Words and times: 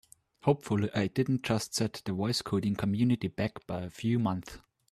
Hopefully 0.45 0.89
I 0.95 1.05
didn't 1.05 1.43
just 1.43 1.75
set 1.75 2.01
the 2.05 2.13
voice 2.13 2.41
coding 2.41 2.75
community 2.75 3.27
back 3.27 3.67
by 3.67 3.81
a 3.83 3.89
few 3.91 4.17
months! 4.17 4.57